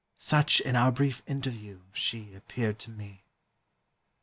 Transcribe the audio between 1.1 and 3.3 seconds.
interview, she appeared to me."